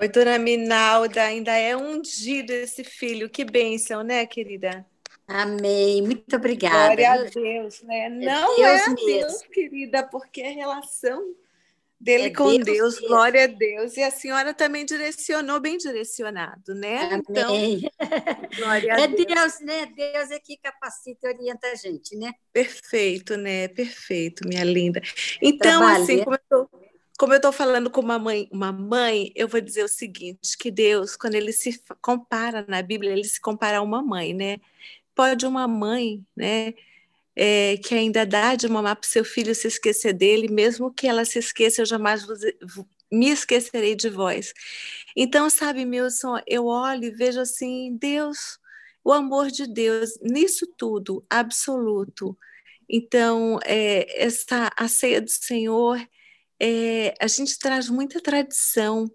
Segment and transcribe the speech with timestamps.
[0.00, 3.28] Oi, dona Minalda, ainda é ungido esse filho.
[3.28, 4.86] Que bênção, né, querida?
[5.26, 6.00] Amém.
[6.02, 6.94] Muito obrigada.
[6.94, 8.04] Glória a Deus, né?
[8.04, 11.34] É Não Deus é a Deus, querida, porque a relação
[12.00, 13.96] dele é com Deus, Deus glória a Deus.
[13.96, 17.00] E a senhora também direcionou bem direcionado, né?
[17.02, 17.20] Amém.
[17.28, 19.26] Então, glória a é Deus.
[19.26, 19.86] Deus, né?
[19.86, 22.32] Deus é que capacita e orienta a gente, né?
[22.52, 23.66] Perfeito, né?
[23.66, 25.02] Perfeito, minha linda.
[25.42, 26.04] Então, Trabalha.
[26.04, 26.87] assim, como eu tô
[27.18, 30.70] como eu estou falando com uma mãe, uma mãe, eu vou dizer o seguinte: que
[30.70, 34.58] Deus, quando ele se compara na Bíblia, ele se compara a uma mãe, né?
[35.14, 36.74] Pode uma mãe, né?
[37.36, 41.06] É, que ainda dá de mamar para o seu filho se esquecer dele, mesmo que
[41.08, 42.26] ela se esqueça, eu jamais
[43.12, 44.52] me esquecerei de vós.
[45.16, 48.58] Então, sabe, Milson, eu olho e vejo assim, Deus,
[49.04, 52.36] o amor de Deus, nisso tudo, absoluto.
[52.88, 55.98] Então, é, essa a ceia do Senhor
[56.60, 59.10] é, a gente traz muita tradição.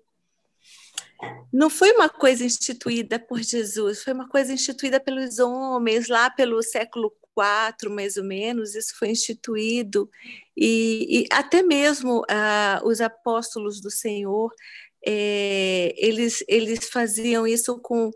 [1.52, 6.62] Não foi uma coisa instituída por Jesus, foi uma coisa instituída pelos homens lá pelo
[6.62, 10.09] século IV, mais ou menos, isso foi instituído.
[10.56, 14.54] E, e até mesmo ah, os apóstolos do Senhor,
[15.06, 18.12] é, eles, eles faziam isso com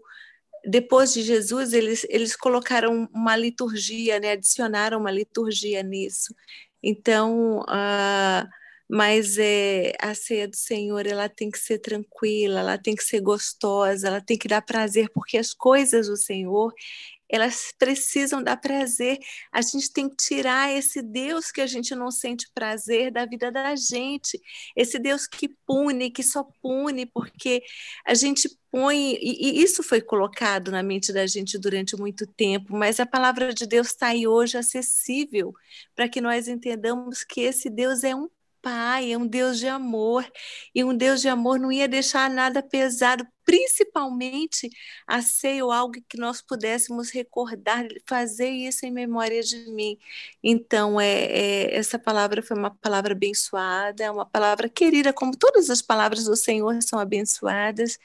[0.66, 4.32] depois de Jesus, eles, eles colocaram uma liturgia, né?
[4.32, 6.36] adicionaram uma liturgia nisso.
[6.84, 8.48] Então, uh,
[8.90, 13.22] mas é, a ceia do Senhor ela tem que ser tranquila, ela tem que ser
[13.22, 16.74] gostosa, ela tem que dar prazer, porque as coisas do Senhor
[17.30, 19.20] elas precisam dar prazer.
[19.52, 23.52] A gente tem que tirar esse Deus que a gente não sente prazer da vida
[23.52, 24.40] da gente,
[24.76, 27.62] esse Deus que pune, que só pune, porque
[28.06, 33.00] a gente põe, e, isso foi colocado na mente da gente durante muito tempo, mas
[33.00, 35.54] a palavra de Deus está aí hoje acessível
[35.96, 38.30] para que nós entendamos que esse Deus é um
[38.62, 40.26] Pai, é um Deus de amor,
[40.74, 44.70] e um Deus de amor não ia deixar nada pesado, principalmente
[45.08, 49.98] a ser algo que nós pudéssemos recordar, fazer isso em memória de mim.
[50.44, 55.82] Então, é, é, essa palavra foi uma palavra abençoada, uma palavra querida, como todas as
[55.82, 57.98] palavras do Senhor são abençoadas.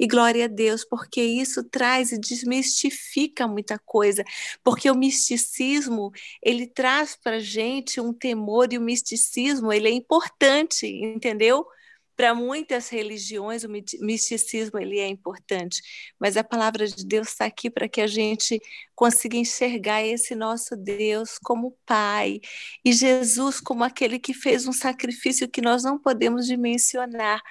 [0.00, 4.24] E glória a Deus, porque isso traz e desmistifica muita coisa,
[4.64, 6.10] porque o misticismo,
[6.42, 11.66] ele traz para a gente um temor, e o misticismo, ele é importante, entendeu?
[12.16, 15.82] Para muitas religiões, o misticismo ele é importante,
[16.18, 18.58] mas a palavra de Deus está aqui para que a gente
[18.94, 22.40] consiga enxergar esse nosso Deus como Pai
[22.82, 27.42] e Jesus como aquele que fez um sacrifício que nós não podemos dimensionar,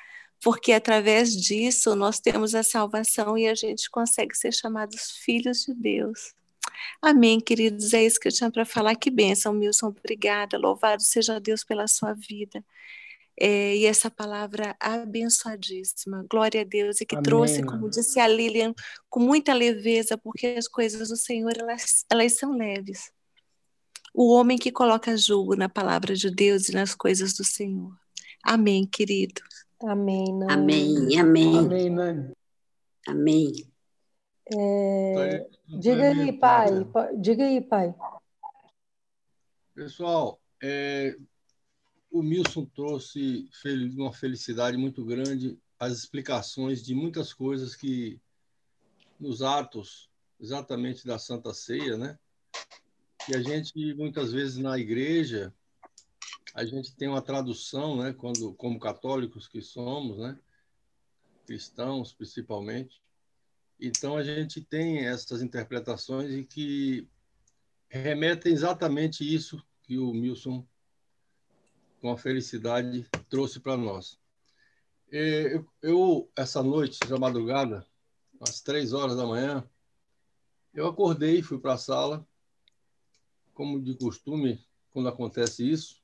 [0.44, 5.74] porque através disso nós temos a salvação e a gente consegue ser chamados filhos de
[5.74, 6.34] Deus.
[7.02, 7.94] Amém, queridos.
[7.94, 8.96] É isso que eu tinha para falar.
[8.96, 9.88] Que bênção, Milson.
[9.88, 10.58] Obrigada.
[10.58, 12.64] Louvado seja Deus pela sua vida.
[13.40, 16.26] É, e essa palavra abençoadíssima.
[16.30, 17.02] Glória a Deus.
[17.02, 18.74] E que Amém, trouxe, como disse a Lilian,
[19.10, 23.12] com muita leveza, porque as coisas do Senhor, elas, elas são leves.
[24.14, 27.94] O homem que coloca julgo na palavra de Deus e nas coisas do Senhor.
[28.44, 29.42] Amém, querido.
[29.82, 30.52] Amém, Nani.
[30.54, 31.58] Amém, amém.
[31.58, 32.34] Amém, Nani.
[33.08, 33.52] Amém.
[34.52, 35.48] É,
[35.80, 36.68] diga aí, pai.
[37.20, 37.96] Diga aí, pai.
[39.74, 41.16] Pessoal, é,
[42.12, 43.50] o Milson trouxe
[43.96, 48.20] uma felicidade muito grande as explicações de muitas coisas que
[49.18, 50.10] nos atos
[50.40, 52.20] exatamente da Santa Ceia, né?
[53.26, 55.54] Que a gente muitas vezes na igreja
[56.54, 60.38] a gente tem uma tradução, né, quando como católicos que somos, né,
[61.46, 63.02] cristãos principalmente.
[63.80, 67.08] Então a gente tem essas interpretações e que
[67.90, 70.66] remetem exatamente isso que o Milson
[72.00, 74.20] com a felicidade trouxe para nós.
[75.12, 77.86] Eu, eu, essa noite, essa madrugada,
[78.40, 79.68] às três horas da manhã,
[80.74, 82.28] eu acordei, fui para a sala,
[83.54, 85.99] como de costume, quando acontece isso,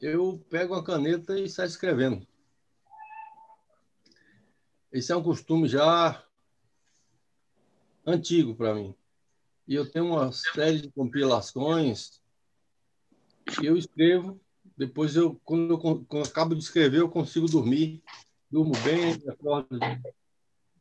[0.00, 2.26] eu pego a caneta e saio escrevendo.
[4.92, 6.24] Esse é um costume já
[8.06, 8.94] antigo para mim.
[9.66, 12.22] E eu tenho uma série de compilações
[13.44, 14.40] que eu escrevo.
[14.76, 18.02] Depois, eu, quando, eu, quando eu acabo de escrever, eu consigo dormir.
[18.50, 19.78] Durmo bem, acordo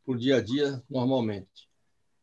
[0.05, 1.67] por dia a dia normalmente.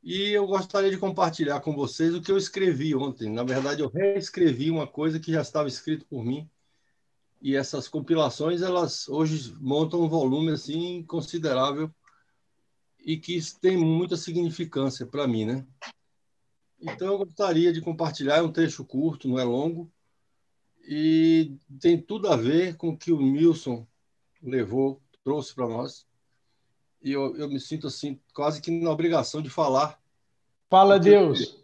[0.03, 3.31] E eu gostaria de compartilhar com vocês o que eu escrevi ontem.
[3.31, 6.49] Na verdade, eu reescrevi uma coisa que já estava escrito por mim
[7.45, 11.95] e essas compilações elas hoje montam um volume assim considerável
[12.99, 15.67] e que tem muita significância para mim, né?
[16.81, 19.93] Então eu gostaria de compartilhar é um trecho curto, não é longo
[20.89, 23.87] e tem tudo a ver com o que o Milson
[24.43, 26.07] levou trouxe para nós.
[27.03, 30.01] E eu, eu me sinto assim, quase que na obrigação de falar.
[30.71, 31.63] Fala, Deus.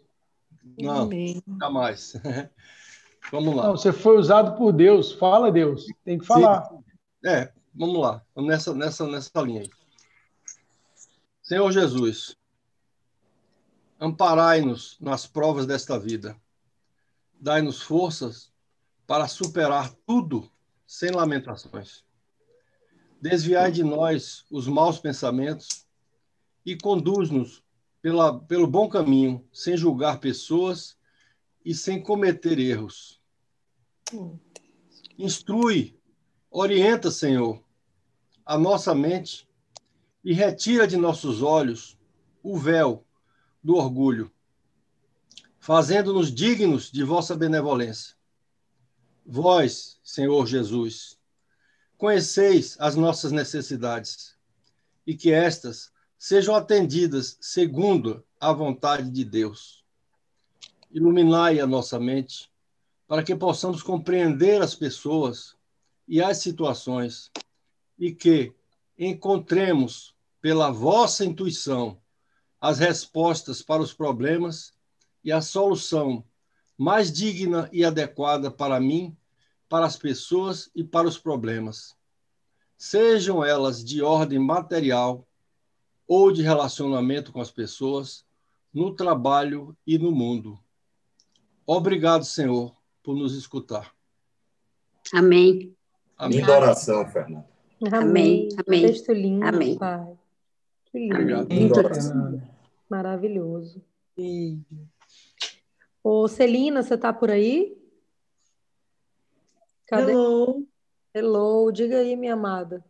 [0.77, 2.13] Não, nunca mais.
[3.29, 3.67] vamos lá.
[3.67, 5.11] Não, você foi usado por Deus.
[5.11, 5.85] Fala, Deus.
[6.05, 6.65] Tem que falar.
[6.65, 6.83] Sim.
[7.25, 8.21] É, vamos lá.
[8.35, 9.69] Nessa, nessa, nessa linha aí.
[11.43, 12.37] Senhor Jesus,
[13.99, 16.35] amparai-nos nas provas desta vida.
[17.39, 18.51] Dai-nos forças
[19.05, 20.49] para superar tudo
[20.87, 22.03] sem lamentações.
[23.21, 25.85] Desviai de nós os maus pensamentos
[26.65, 27.63] e conduz-nos
[28.47, 30.97] pelo bom caminho, sem julgar pessoas
[31.63, 33.21] e sem cometer erros.
[35.17, 35.99] Instrui,
[36.49, 37.63] orienta, Senhor,
[38.45, 39.47] a nossa mente
[40.23, 41.97] e retira de nossos olhos
[42.43, 43.05] o véu
[43.63, 44.31] do orgulho,
[45.59, 48.15] fazendo-nos dignos de vossa benevolência.
[49.25, 51.17] Vós, Senhor Jesus,
[51.97, 54.35] conheceis as nossas necessidades
[55.05, 59.80] e que estas sejam atendidas segundo a vontade de Deus.
[60.93, 62.51] Iluminai a nossa mente
[63.07, 65.55] para que possamos compreender as pessoas
[66.07, 67.31] e as situações
[67.97, 68.53] e que
[68.97, 71.99] encontremos pela vossa intuição
[72.59, 74.73] as respostas para os problemas
[75.23, 76.23] e a solução
[76.77, 79.15] mais digna e adequada para mim
[79.69, 81.95] para as pessoas e para os problemas,
[82.77, 85.25] sejam elas de ordem material
[86.05, 88.25] ou de relacionamento com as pessoas,
[88.73, 90.59] no trabalho e no mundo.
[91.73, 93.95] Obrigado, Senhor, por nos escutar.
[95.13, 95.73] Amém.
[96.17, 96.39] Amém.
[96.39, 97.47] Linda oração, Fernanda.
[97.93, 98.49] Amém.
[98.67, 98.87] Amém.
[98.87, 99.77] Texto lindo, Amém.
[99.77, 100.17] Pai.
[100.87, 101.47] Que lindo.
[101.47, 102.43] Lindo.
[102.89, 103.81] Maravilhoso.
[106.03, 107.81] Ô, Celina, você está por aí?
[109.87, 110.11] Cadê?
[110.11, 110.67] Hello.
[111.13, 112.83] Hello, diga aí, minha amada.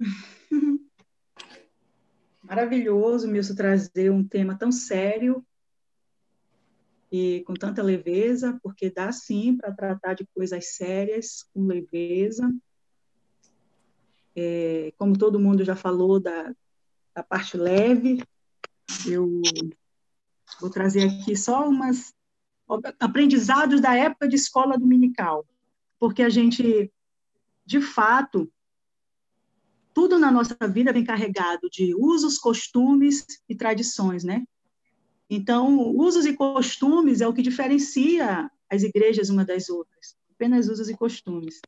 [2.42, 5.46] Maravilhoso, Milson, trazer um tema tão sério
[7.14, 12.52] e com tanta leveza, porque dá sim para tratar de coisas sérias com leveza.
[14.34, 16.52] É, como todo mundo já falou da,
[17.14, 18.20] da parte leve,
[19.06, 19.40] eu
[20.60, 22.12] vou trazer aqui só umas
[22.98, 25.46] aprendizados da época de escola dominical
[26.04, 26.92] porque a gente,
[27.64, 28.52] de fato,
[29.94, 34.44] tudo na nossa vida vem carregado de usos, costumes e tradições, né?
[35.28, 40.88] Então, usos e costumes é o que diferencia as igrejas uma das outras, apenas usos
[40.88, 41.60] e costumes.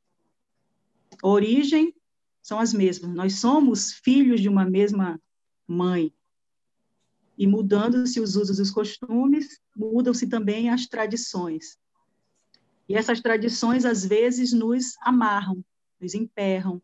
[1.23, 1.94] Origem
[2.43, 5.20] são as mesmas, nós somos filhos de uma mesma
[5.67, 6.12] mãe.
[7.38, 11.79] E mudando-se os usos e os costumes, mudam-se também as tradições.
[12.88, 15.62] E essas tradições, às vezes, nos amarram,
[16.00, 16.81] nos emperram,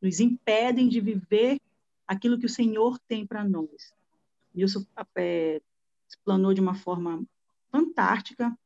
[0.00, 1.58] nos impedem de viver
[2.06, 3.92] aquilo que o Senhor tem para nós.
[4.54, 4.86] Isso
[5.16, 5.60] é,
[6.08, 7.24] explanou de uma forma
[7.70, 8.56] fantástica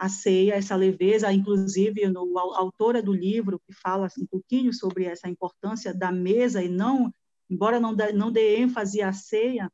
[0.00, 5.04] a ceia, essa leveza, inclusive no, a autora do livro que fala um pouquinho sobre
[5.04, 7.12] essa importância da mesa e não,
[7.50, 9.70] embora não, dê, não dê ênfase à ceia,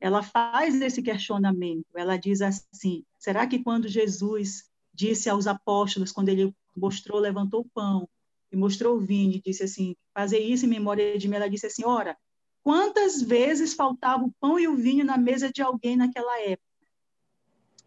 [0.00, 1.86] ela faz esse questionamento.
[1.94, 7.68] Ela diz assim: será que quando Jesus disse aos apóstolos, quando ele mostrou, levantou o
[7.68, 8.08] pão
[8.50, 11.36] e mostrou o vinho, e disse assim: Fazer isso em memória de mim.
[11.36, 12.16] Ela disse assim: Ora,
[12.62, 16.66] quantas vezes faltava o pão e o vinho na mesa de alguém naquela época?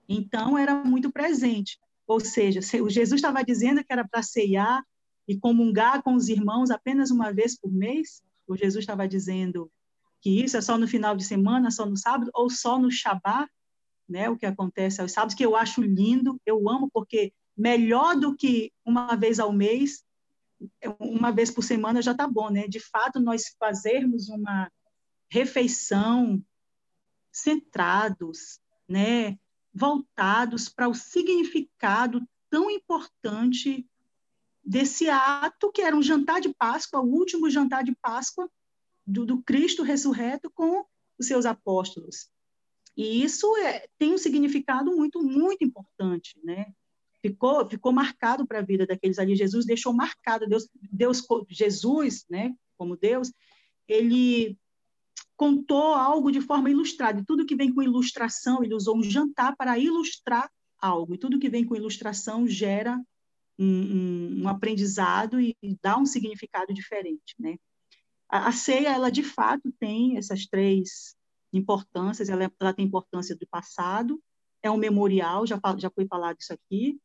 [0.07, 1.79] Então, era muito presente.
[2.07, 4.83] Ou seja, o Jesus estava dizendo que era para ceiar
[5.27, 8.21] e comungar com os irmãos apenas uma vez por mês?
[8.47, 9.71] O Jesus estava dizendo
[10.19, 13.49] que isso é só no final de semana, só no sábado, ou só no Shabat?
[14.11, 18.35] né, o que acontece aos sábados, que eu acho lindo, eu amo, porque melhor do
[18.35, 20.03] que uma vez ao mês,
[20.99, 22.67] uma vez por semana já está bom, né?
[22.67, 24.71] De fato, nós fazermos uma
[25.29, 26.43] refeição
[27.31, 29.39] centrados, né,
[29.73, 33.87] voltados para o significado tão importante
[34.63, 38.49] desse ato que era um jantar de Páscoa, o último jantar de Páscoa
[39.07, 40.85] do, do Cristo ressurreto com
[41.17, 42.29] os seus apóstolos.
[42.95, 46.73] E isso é, tem um significado muito, muito importante, né?
[47.21, 49.35] Ficou, ficou marcado para a vida daqueles ali.
[49.35, 50.47] Jesus deixou marcado.
[50.47, 52.53] Deus, Deus, Jesus, né?
[52.77, 53.31] Como Deus,
[53.87, 54.57] ele
[55.37, 57.19] contou algo de forma ilustrada.
[57.19, 60.49] E tudo que vem com ilustração, ele usou um jantar para ilustrar
[60.79, 61.13] algo.
[61.13, 62.99] E tudo que vem com ilustração gera
[63.57, 67.57] um, um, um aprendizado e, e, dá um significado diferente, né?
[68.27, 71.15] A, a ceia, ela de fato tem essas três
[71.53, 74.21] importâncias, ela, é, ela tem importância do passado,
[74.63, 76.99] é um memorial, já, já foi falado isso aqui,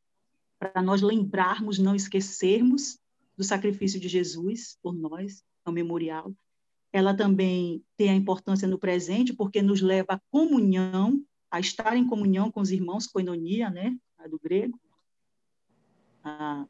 [0.59, 2.99] para nós lembrarmos, não esquecermos
[3.37, 5.45] do sacrifício de Jesus por nós.
[5.65, 6.33] é um memorial.
[6.93, 12.07] Ela também tem a importância no presente, porque nos leva à comunhão, a estar em
[12.07, 13.97] comunhão com os irmãos, koinonia, né,
[14.31, 14.81] do grego.
[16.25, 16.67] Ah,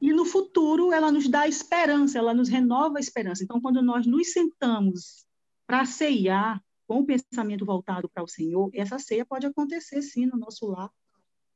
[0.00, 3.44] e no futuro ela nos dá esperança, ela nos renova a esperança.
[3.44, 5.26] Então, quando nós nos sentamos
[5.66, 10.38] para ceiar com o pensamento voltado para o Senhor, essa ceia pode acontecer sim no
[10.38, 10.90] nosso lar.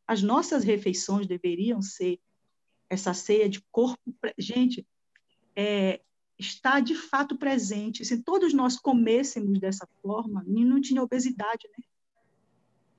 [0.07, 2.21] As nossas refeições deveriam ser
[2.89, 4.01] essa ceia de corpo.
[4.39, 4.87] Gente,
[5.57, 6.01] é,
[6.39, 8.05] está de fato presente.
[8.05, 11.85] Se todos nós comêssemos dessa forma, não tinha obesidade, né?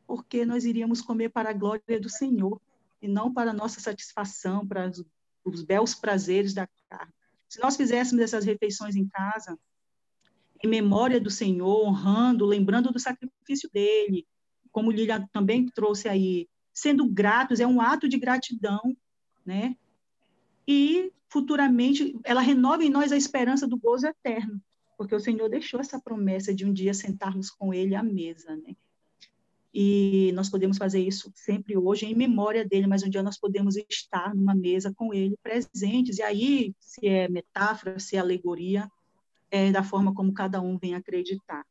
[0.08, 2.62] Porque nós iríamos comer para a glória do Senhor
[3.02, 4.92] e não para a nossa satisfação, para
[5.44, 7.14] os belos prazeres da carne.
[7.48, 9.58] Se nós fizéssemos essas refeições em casa,
[10.64, 14.28] em memória do Senhor, honrando, lembrando do sacrifício dele,
[14.72, 18.96] como Lilian também trouxe aí, sendo gratos, é um ato de gratidão,
[19.46, 19.76] né?
[20.68, 24.62] E futuramente ela renova em nós a esperança do gozo eterno,
[24.98, 28.76] porque o Senhor deixou essa promessa de um dia sentarmos com ele à mesa, né?
[29.78, 33.76] e nós podemos fazer isso sempre hoje em memória dele, mas um dia nós podemos
[33.76, 38.90] estar numa mesa com ele presentes, e aí, se é metáfora, se é alegoria,
[39.52, 41.66] é da forma como cada um vem acreditar.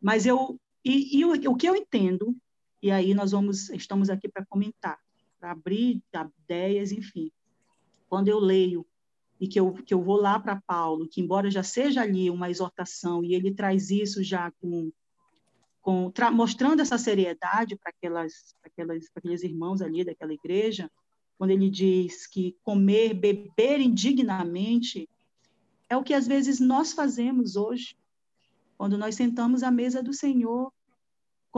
[0.00, 2.34] Mas eu, e, e o, o que eu entendo,
[2.82, 4.98] e aí nós vamos, estamos aqui para comentar,
[5.38, 6.02] para abrir
[6.44, 7.30] ideias, enfim.
[8.08, 8.86] Quando eu leio
[9.40, 12.50] e que eu, que eu vou lá para Paulo, que embora já seja ali uma
[12.50, 14.90] exortação, e ele traz isso já com
[15.80, 20.90] com, mostrando essa seriedade para aquelas, aquelas, aqueles irmãos ali daquela igreja,
[21.38, 25.08] quando ele diz que comer, beber indignamente
[25.88, 27.96] é o que às vezes nós fazemos hoje,
[28.76, 30.70] quando nós sentamos à mesa do Senhor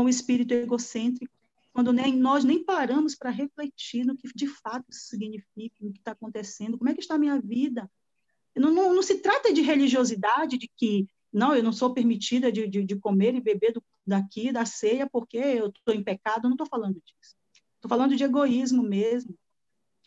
[0.00, 1.30] com o espírito egocêntrico,
[1.74, 6.12] quando nem, nós nem paramos para refletir no que de fato significa, no que está
[6.12, 7.88] acontecendo, como é que está a minha vida.
[8.56, 12.66] Não, não, não se trata de religiosidade, de que não, eu não sou permitida de,
[12.66, 16.52] de, de comer e beber do, daqui da ceia porque eu estou em pecado, não
[16.52, 17.36] estou falando disso.
[17.74, 19.34] Estou falando de egoísmo mesmo.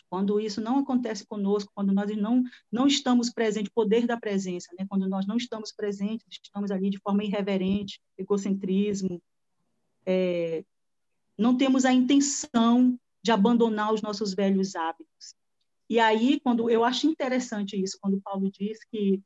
[0.10, 4.88] Quando isso não acontece conosco, quando nós não, não estamos presentes, poder da presença, né?
[4.90, 9.22] quando nós não estamos presentes, estamos ali de forma irreverente, egocentrismo,
[10.06, 10.64] é,
[11.38, 15.36] não temos a intenção de abandonar os nossos velhos hábitos.
[15.90, 19.22] E aí, quando eu acho interessante isso, quando Paulo diz que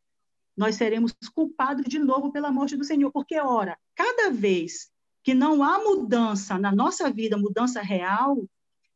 [0.57, 3.11] nós seremos culpados de novo pela morte do Senhor.
[3.11, 4.89] Porque, ora, cada vez
[5.23, 8.43] que não há mudança na nossa vida, mudança real,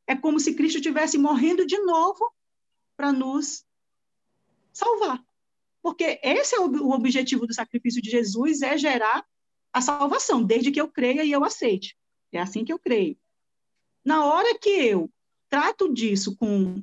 [0.08, 2.34] é como se Cristo estivesse morrendo de novo
[2.98, 3.64] para nos
[4.74, 5.24] salvar.
[5.84, 9.26] Porque esse é o objetivo do sacrifício de Jesus, é gerar
[9.74, 11.98] a salvação, desde que eu creia e eu aceite.
[12.32, 13.18] É assim que eu creio.
[14.04, 15.10] Na hora que eu
[15.50, 16.82] trato disso com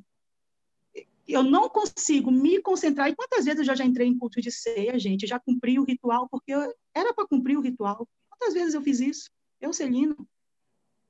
[1.27, 3.07] eu não consigo me concentrar.
[3.07, 5.27] E quantas vezes eu já, já entrei em culto de ceia, gente?
[5.27, 8.07] Já cumpri o ritual, porque eu, era para cumprir o ritual.
[8.27, 9.29] Quantas vezes eu fiz isso?
[9.61, 10.15] Eu, Celina,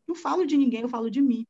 [0.06, 1.48] não falo de ninguém, eu falo de mim.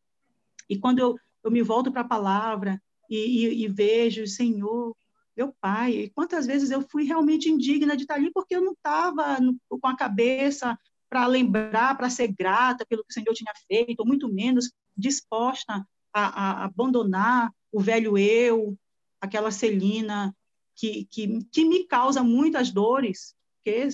[0.69, 4.95] E quando eu, eu me volto para a palavra e, e, e vejo, Senhor,
[5.39, 8.73] meu pai, e quantas vezes eu fui realmente indigna de estar ali, porque eu não
[8.73, 9.37] estava
[9.69, 10.77] com a cabeça
[11.09, 15.87] para lembrar, para ser grata pelo que o Senhor tinha feito, ou muito menos disposta
[16.13, 18.77] a, a abandonar o velho eu,
[19.21, 20.35] aquela Celina
[20.75, 23.87] que, que, que me causa muitas dores, porque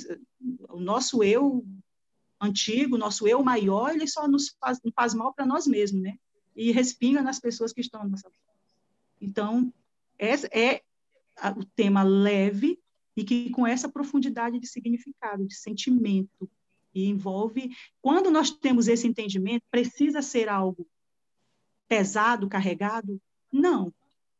[0.69, 1.63] o nosso eu
[2.41, 6.17] antigo, nosso eu maior, ele só nos faz, faz mal para nós mesmos, né?
[6.55, 8.31] E respinga nas pessoas que estão à nossa
[9.21, 9.71] Então,
[10.17, 10.81] esse é
[11.57, 12.79] o tema leve
[13.15, 16.49] e que com essa profundidade de significado, de sentimento,
[16.93, 20.87] e envolve, quando nós temos esse entendimento, precisa ser algo
[21.89, 23.21] pesado, carregado?
[23.51, 23.93] Não.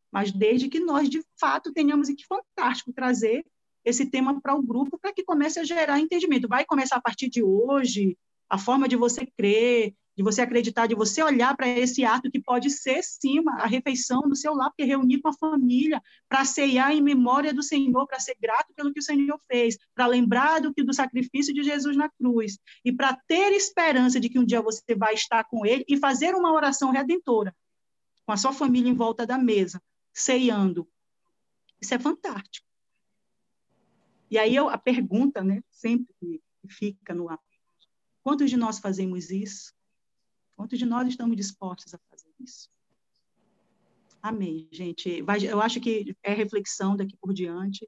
[0.09, 3.45] Mas desde que nós, de fato, tenhamos, e que fantástico trazer
[3.83, 6.47] esse tema para o grupo para que comece a gerar entendimento.
[6.47, 8.17] Vai começar a partir de hoje,
[8.49, 12.39] a forma de você crer, de você acreditar, de você olhar para esse ato que
[12.39, 16.91] pode ser, sim, a refeição do seu lar, porque reunir com a família, para ceiar
[16.93, 20.73] em memória do Senhor, para ser grato pelo que o Senhor fez, para lembrar do
[20.73, 24.61] que do sacrifício de Jesus na cruz, e para ter esperança de que um dia
[24.61, 27.53] você vai estar com Ele e fazer uma oração redentora,
[28.25, 29.81] com a sua família em volta da mesa,
[30.13, 30.87] ceiando.
[31.81, 32.65] Isso é fantástico.
[34.31, 37.39] E aí eu, a pergunta, né, sempre que fica no ar,
[38.23, 39.74] quantos de nós fazemos isso?
[40.55, 42.69] Quantos de nós estamos dispostos a fazer isso?
[44.21, 45.23] Amém, gente.
[45.43, 47.87] Eu acho que é reflexão daqui por diante.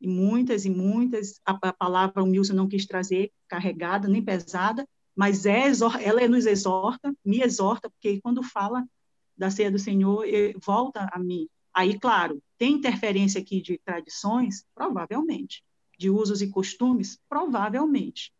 [0.00, 5.46] E muitas e muitas, a, palavra o Milson não quis trazer carregada, nem pesada, mas
[5.46, 5.62] é,
[6.02, 8.86] ela nos exorta, me exorta, porque quando fala
[9.34, 10.24] da ceia do Senhor,
[10.62, 14.64] volta a mim Aí, claro, tem interferência aqui de tradições?
[14.74, 15.62] Provavelmente.
[15.98, 17.20] De usos e costumes?
[17.28, 18.32] Provavelmente.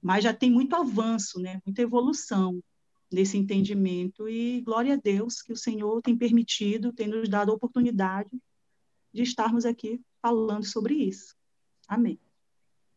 [0.00, 1.60] Mas já tem muito avanço, né?
[1.66, 2.62] muita evolução
[3.10, 7.54] nesse entendimento, e glória a Deus que o Senhor tem permitido, tem nos dado a
[7.54, 8.30] oportunidade
[9.12, 11.34] de estarmos aqui falando sobre isso.
[11.86, 12.18] Amém.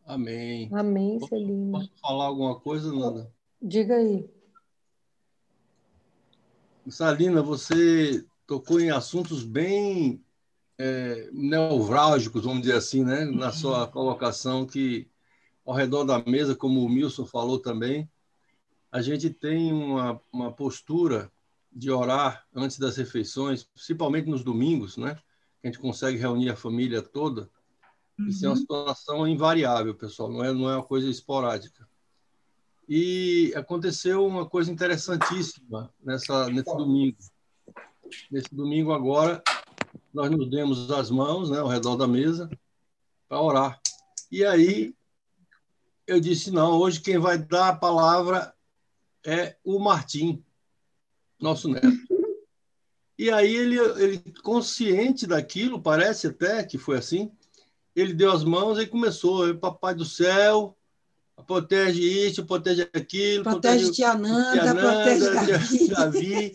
[0.06, 0.70] Amém.
[0.74, 1.80] Amém, Celina.
[1.80, 3.32] Posso falar alguma coisa, Nanda?
[3.62, 4.30] Diga aí.
[6.90, 10.22] Salina, você tocou em assuntos bem
[10.78, 13.24] é, nevrálgicos, vamos dizer assim, né?
[13.24, 15.08] na sua colocação, que
[15.66, 18.10] ao redor da mesa, como o Milson falou também,
[18.92, 21.32] a gente tem uma, uma postura
[21.72, 25.18] de orar antes das refeições, principalmente nos domingos, né?
[25.64, 27.50] A gente consegue reunir a família toda.
[28.20, 28.28] Uhum.
[28.28, 28.62] Isso é uma uhum.
[28.62, 31.88] situação invariável, pessoal, não é, não é uma coisa esporádica.
[32.90, 37.18] E aconteceu uma coisa interessantíssima nessa, nesse domingo.
[38.30, 39.42] Nesse domingo agora,
[40.14, 42.50] nós nos demos as mãos né, ao redor da mesa
[43.30, 43.80] para orar.
[44.30, 44.94] E aí
[46.06, 48.54] eu disse, não, hoje quem vai dar a palavra
[49.26, 50.44] é o Martim,
[51.40, 51.88] nosso neto.
[53.18, 57.32] E aí ele, ele consciente daquilo, parece até que foi assim,
[57.96, 60.76] ele deu as mãos e começou, papai do céu,
[61.46, 66.52] protege isso, protege aquilo, protege, protege tia Nanda, protege Davi.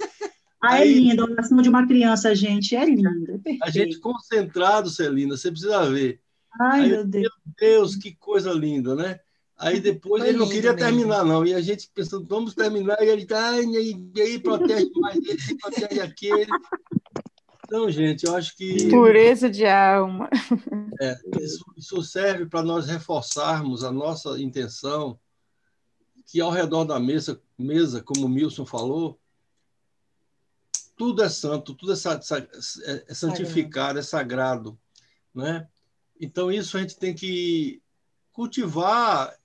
[0.60, 3.40] Ah, é linda a oração de uma criança, gente, é linda.
[3.46, 6.20] É a gente concentrado, Celina, você precisa ver.
[6.58, 7.22] Ai, Aí, meu Deus.
[7.22, 9.20] Meu Deus, que coisa linda, né?
[9.58, 10.86] Aí depois Foi ele não queria mesmo.
[10.86, 11.44] terminar, não.
[11.44, 16.00] E a gente pensando, vamos terminar, e ele tá, e aí protege mais esse, protege
[16.00, 16.50] aquele.
[17.64, 18.88] Então, gente, eu acho que.
[18.90, 20.28] Pureza de alma.
[20.98, 25.18] É, isso, isso serve para nós reforçarmos a nossa intenção
[26.24, 29.20] que ao redor da mesa, mesa como o Milson falou,
[30.96, 34.78] tudo é santo, tudo é, é, é santificado, é sagrado.
[35.34, 35.68] Né?
[36.18, 37.82] Então, isso a gente tem que
[38.32, 39.36] cultivar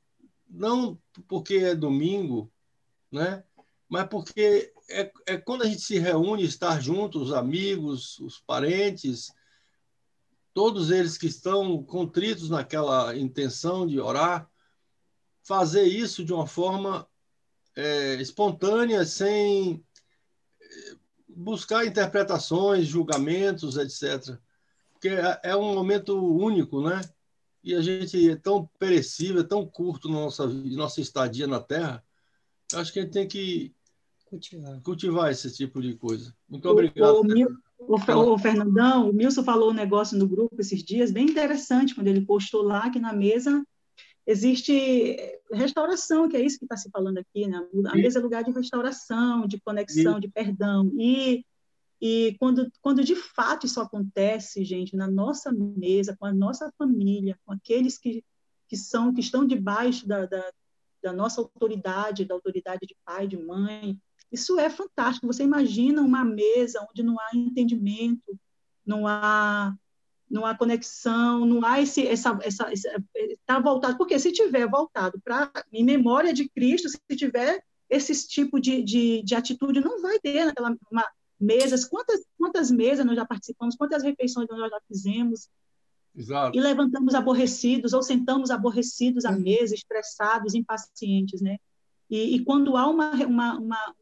[0.52, 2.52] não porque é domingo,
[3.12, 3.44] né?
[3.92, 9.34] mas porque é, é quando a gente se reúne, estar juntos, os amigos, os parentes,
[10.54, 14.50] todos eles que estão contritos naquela intenção de orar,
[15.44, 17.08] fazer isso de uma forma
[17.76, 19.84] é, espontânea, sem
[20.62, 20.96] é,
[21.28, 24.38] buscar interpretações, julgamentos, etc.
[24.94, 27.02] Porque é, é um momento único, né?
[27.64, 32.04] E a gente é tão perecível, é tão curto na nossa, nossa estadia na Terra,
[32.74, 33.74] eu acho que a gente tem que
[34.26, 36.34] cultivar, cultivar esse tipo de coisa.
[36.50, 37.16] Muito obrigado.
[37.16, 41.26] O, o, o, o, Fernandão, o Milson falou um negócio no grupo esses dias, bem
[41.26, 43.64] interessante, quando ele postou lá que na mesa
[44.26, 45.18] existe
[45.52, 47.60] restauração, que é isso que está se falando aqui, né?
[47.88, 50.92] A mesa é lugar de restauração, de conexão, de perdão.
[50.98, 51.44] E
[52.02, 57.38] e quando, quando de fato isso acontece, gente, na nossa mesa, com a nossa família,
[57.46, 58.24] com aqueles que,
[58.68, 60.52] que são que estão debaixo da, da,
[61.04, 63.96] da nossa autoridade, da autoridade de pai, de mãe,
[64.32, 65.28] isso é fantástico.
[65.28, 68.40] Você imagina uma mesa onde não há entendimento,
[68.84, 69.76] não há
[70.28, 72.72] não há conexão, não há esse essa essa
[73.14, 78.60] está voltado porque se tiver voltado para em memória de Cristo, se tiver esse tipo
[78.60, 81.06] de, de, de atitude, não vai ter naquela uma,
[81.42, 85.50] mesas, quantas, quantas mesas nós já participamos, quantas refeições nós já fizemos,
[86.16, 86.58] Exato.
[86.58, 91.58] e levantamos aborrecidos ou sentamos aborrecidos à mesa, estressados, impacientes, né?
[92.10, 93.96] E, e quando há uma, uma, uma,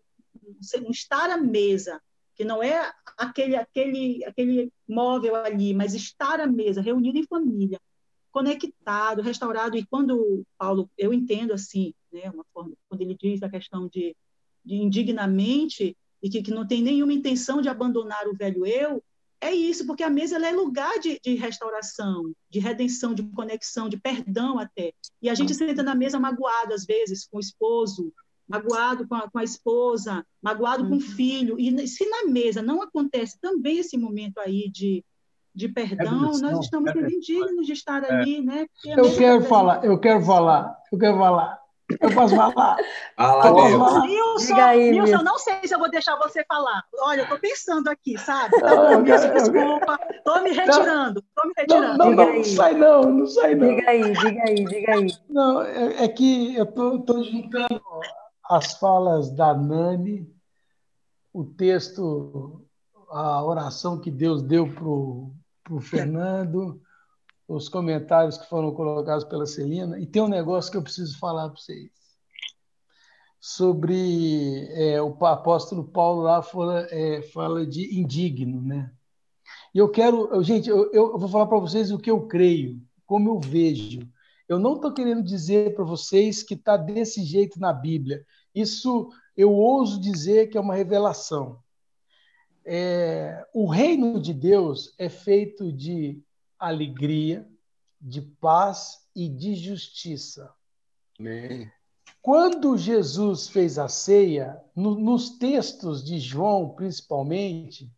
[0.86, 2.02] um estar à mesa,
[2.36, 7.80] que não é aquele, aquele, aquele móvel ali, mas estar à mesa, reunido em família,
[8.32, 13.50] conectado, restaurado, e quando Paulo, eu entendo assim, né, uma forma, quando ele diz a
[13.50, 14.16] questão de,
[14.64, 19.04] de indignamente, e que, que não tem nenhuma intenção de abandonar o velho eu,
[19.42, 23.98] é isso, porque a mesa é lugar de, de, restauração, de redenção, de conexão, de
[23.98, 24.92] perdão até.
[25.22, 28.12] E a gente senta na mesa magoado, às vezes, com o esposo,
[28.48, 30.90] magoado com a, com a esposa, magoado uhum.
[30.90, 31.16] com o uhum.
[31.16, 31.60] filho.
[31.60, 35.06] E se na mesa não acontece também esse momento aí de,
[35.56, 38.12] de perdão, é nós estamos é indignos de estar é.
[38.12, 38.68] ali, né?
[38.86, 41.59] Eu quero falar, eu quero falar, eu quero falar.
[42.00, 42.78] Eu posso falar?
[43.18, 44.08] Fala, eu posso falar?
[44.08, 46.84] Nilson, aí, Nilson, não sei se eu vou deixar você falar.
[47.02, 48.58] Olha, eu estou pensando aqui, sabe?
[48.60, 50.00] Tá bom, Nilson, desculpa.
[50.10, 51.20] Estou me retirando.
[51.20, 51.98] Estou me retirando.
[51.98, 53.76] Não, não, não, sai não, não sai não.
[53.76, 55.08] Diga aí, diga aí, diga aí.
[55.30, 57.82] Não, é, é que eu estou juntando
[58.50, 60.28] as falas da Nani,
[61.32, 62.66] o texto,
[63.12, 64.88] a oração que Deus deu para
[65.76, 66.82] o Fernando,
[67.50, 71.50] os comentários que foram colocados pela Celina, e tem um negócio que eu preciso falar
[71.50, 71.90] para vocês.
[73.42, 78.92] Sobre é, o apóstolo Paulo lá fala, é, fala de indigno, né?
[79.74, 83.30] E eu quero, gente, eu, eu vou falar para vocês o que eu creio, como
[83.30, 84.08] eu vejo.
[84.48, 88.24] Eu não estou querendo dizer para vocês que está desse jeito na Bíblia.
[88.54, 91.60] Isso eu ouso dizer que é uma revelação.
[92.64, 96.22] É, o reino de Deus é feito de
[96.60, 97.48] alegria,
[98.00, 100.54] de paz e de justiça.
[101.20, 101.72] Amém.
[102.22, 107.90] Quando Jesus fez a ceia, no, nos textos de João, principalmente,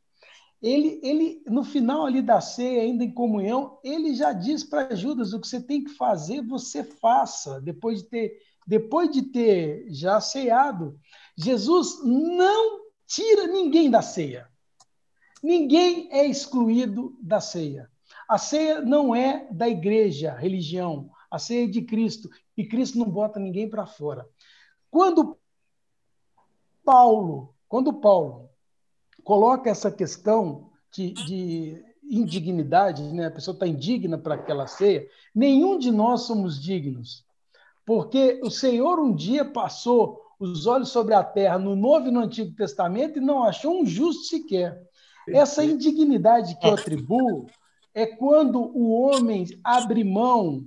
[0.61, 5.33] ele, ele, no final ali da ceia, ainda em comunhão, ele já diz para Judas
[5.33, 10.21] o que você tem que fazer, você faça, depois de ter, depois de ter já
[10.21, 10.99] ceado.
[11.35, 14.47] Jesus não tira ninguém da ceia.
[15.41, 17.90] Ninguém é excluído da ceia.
[18.31, 21.09] A ceia não é da igreja, religião.
[21.29, 22.29] A ceia é de Cristo.
[22.55, 24.25] E Cristo não bota ninguém para fora.
[24.89, 25.37] Quando
[26.81, 28.49] Paulo, quando Paulo
[29.21, 33.25] coloca essa questão de, de indignidade, né?
[33.25, 37.25] a pessoa está indigna para aquela ceia, nenhum de nós somos dignos.
[37.85, 42.21] Porque o Senhor um dia passou os olhos sobre a terra no Novo e no
[42.21, 44.81] Antigo Testamento e não achou um justo sequer.
[45.27, 47.45] Essa indignidade que eu atribuo
[47.93, 50.65] é quando o homem abre mão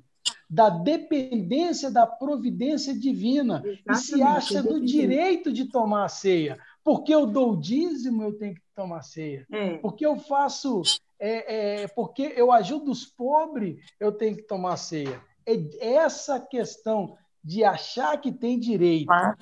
[0.48, 6.58] da dependência da providência divina Exatamente, e se acha do direito de tomar a ceia.
[6.82, 9.46] Porque eu dou o dízimo, eu tenho que tomar ceia.
[9.50, 9.78] É.
[9.78, 10.82] Porque eu faço,
[11.18, 15.20] é, é, porque eu ajudo os pobres, eu tenho que tomar ceia.
[15.46, 19.36] É essa questão de achar que tem direito ah.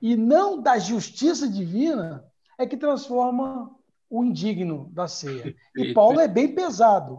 [0.00, 2.24] e não da justiça divina
[2.58, 3.74] é que transforma
[4.08, 5.54] o indigno da ceia.
[5.76, 7.18] E Paulo é bem pesado.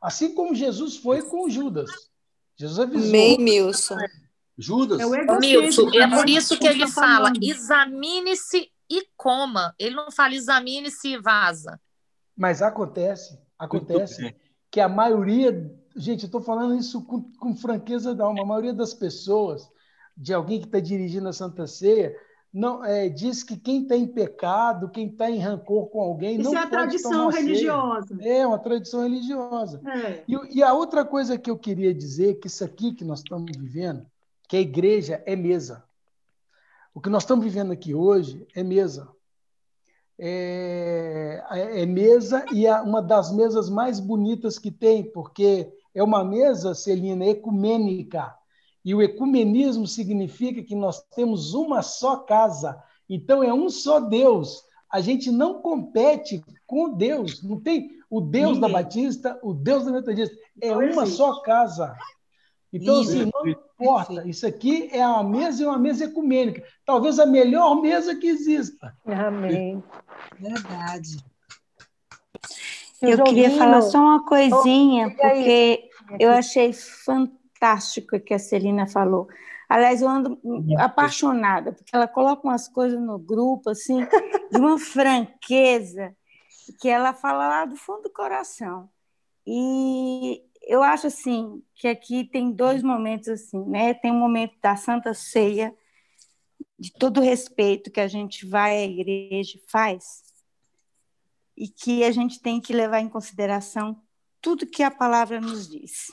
[0.00, 1.90] Assim como Jesus foi com Judas.
[2.56, 3.08] Jesus avisou.
[3.08, 3.96] Amém, Milson.
[4.56, 5.00] Judas.
[5.00, 9.74] É Milson, é por isso que ele fala: examine-se e coma.
[9.78, 11.80] Ele não fala examine-se e vaza.
[12.36, 14.34] Mas acontece, acontece
[14.70, 15.52] que a maioria,
[15.96, 19.68] gente, eu estou falando isso com, com franqueza da alma, a maioria das pessoas,
[20.16, 22.14] de alguém que está dirigindo a Santa Ceia,
[22.52, 26.50] não é, diz que quem está em pecado, quem está em rancor com alguém, Isso
[26.50, 28.16] não é a tradição religiosa.
[28.16, 28.38] Ceia.
[28.38, 29.80] É uma tradição religiosa.
[29.86, 30.24] É.
[30.26, 33.56] E, e, a outra coisa que eu queria dizer, que isso aqui que nós estamos
[33.56, 34.04] vivendo,
[34.48, 35.84] que a igreja é mesa.
[36.92, 39.08] O que nós estamos vivendo aqui hoje é mesa.
[40.18, 41.42] É,
[41.82, 46.74] é mesa e é uma das mesas mais bonitas que tem, porque é uma mesa,
[46.74, 48.34] Celina, ecumênica.
[48.84, 52.82] E o ecumenismo significa que nós temos uma só casa.
[53.08, 54.64] Então é um só Deus.
[54.90, 57.42] A gente não compete com Deus.
[57.42, 58.60] Não tem o Deus Ninguém.
[58.60, 60.34] da Batista, o Deus da Metodista.
[60.60, 61.96] É uma só casa.
[62.72, 64.26] Então, assim, não importa.
[64.26, 66.62] Isso aqui é uma mesa e uma mesa ecumênica.
[66.84, 68.96] Talvez a melhor mesa que exista.
[69.04, 69.82] Amém.
[70.38, 71.18] Verdade.
[73.02, 75.88] Eu queria falar só uma coisinha, porque
[76.18, 77.39] eu achei fantástico
[78.16, 79.28] o que a Celina falou.
[79.68, 80.40] Aliás, eu ando
[80.78, 84.04] apaixonada, porque ela coloca umas coisas no grupo, assim,
[84.50, 86.16] de uma franqueza,
[86.80, 88.90] que ela fala lá do fundo do coração.
[89.46, 93.94] E eu acho assim que aqui tem dois momentos assim, né?
[93.94, 95.74] Tem um momento da Santa Ceia,
[96.78, 100.24] de todo o respeito que a gente vai à igreja e faz,
[101.56, 104.00] e que a gente tem que levar em consideração
[104.40, 106.08] tudo que a palavra nos diz.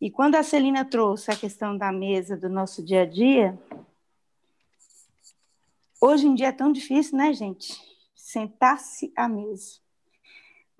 [0.00, 3.58] E quando a Celina trouxe a questão da mesa do nosso dia a dia,
[6.00, 7.80] hoje em dia é tão difícil, né, gente?
[8.14, 9.80] Sentar-se à mesa.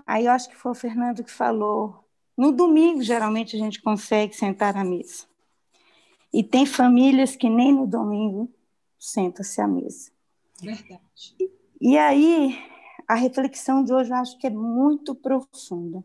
[0.07, 2.04] Aí eu acho que foi o Fernando que falou
[2.38, 5.26] no domingo, geralmente, a gente consegue sentar à mesa.
[6.33, 8.48] E tem famílias que nem no domingo
[8.96, 10.12] sentam-se à mesa.
[10.62, 11.35] Verdade.
[11.40, 11.50] E,
[11.81, 12.57] e aí,
[13.09, 16.04] a reflexão de hoje eu acho que é muito profunda,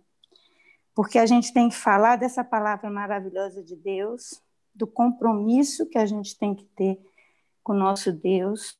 [0.95, 4.41] porque a gente tem que falar dessa palavra maravilhosa de Deus,
[4.73, 6.99] do compromisso que a gente tem que ter
[7.63, 8.77] com o nosso Deus,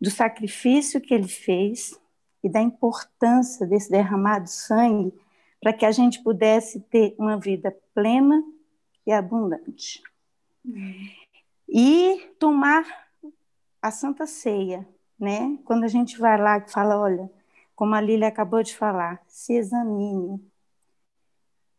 [0.00, 1.98] do sacrifício que ele fez
[2.42, 5.12] e da importância desse derramado sangue
[5.60, 8.42] para que a gente pudesse ter uma vida plena
[9.04, 10.02] e abundante.
[11.68, 12.84] E tomar
[13.82, 14.86] a Santa Ceia,
[15.18, 15.58] né?
[15.64, 17.30] Quando a gente vai lá e fala, olha,
[17.74, 20.40] como a Lília acabou de falar, se examine.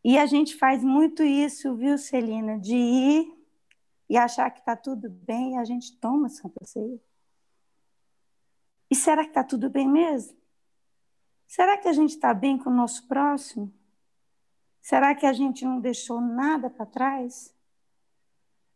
[0.02, 3.40] E a gente faz muito isso, viu, Celina, de ir
[4.08, 7.00] e achar que está tudo bem e a gente toma Santa Ceia.
[8.90, 10.36] E será que está tudo bem mesmo?
[11.46, 13.72] Será que a gente está bem com o nosso próximo?
[14.80, 17.54] Será que a gente não deixou nada para trás?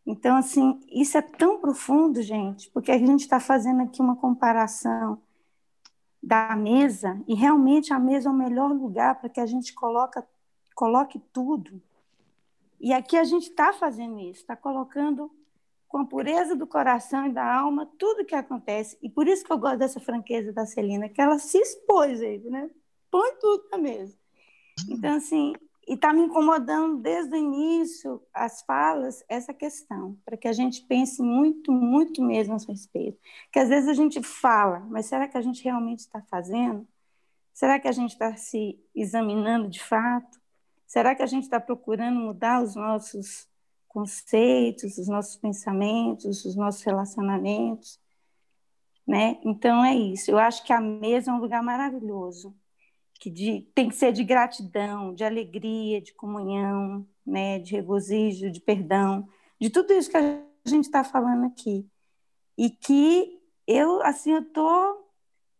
[0.06, 5.20] Então, assim, isso é tão profundo, gente, porque a gente está fazendo aqui uma comparação
[6.22, 10.26] da mesa, e realmente a mesa é o melhor lugar para que a gente coloca,
[10.74, 11.80] coloque tudo.
[12.80, 15.30] E aqui a gente está fazendo isso, está colocando
[15.88, 18.98] com a pureza do coração e da alma tudo que acontece.
[19.00, 22.38] E por isso que eu gosto dessa franqueza da Celina, que ela se expôs aí,
[22.40, 22.68] né?
[23.10, 24.18] Põe tudo na mesa.
[24.90, 25.54] Então, assim,
[25.86, 30.82] e está me incomodando desde o início, as falas, essa questão, para que a gente
[30.82, 33.18] pense muito, muito mesmo a seu respeito.
[33.52, 36.88] Que às vezes a gente fala, mas será que a gente realmente está fazendo?
[37.52, 40.40] Será que a gente está se examinando de fato?
[40.94, 43.48] Será que a gente está procurando mudar os nossos
[43.88, 47.98] conceitos, os nossos pensamentos, os nossos relacionamentos?
[49.04, 49.40] Né?
[49.44, 50.30] Então é isso.
[50.30, 52.54] Eu acho que a mesa é um lugar maravilhoso
[53.18, 58.60] que de, tem que ser de gratidão, de alegria, de comunhão, né, de regozijo, de
[58.60, 59.28] perdão,
[59.60, 61.90] de tudo isso que a gente está falando aqui.
[62.56, 65.03] E que eu, assim, eu estou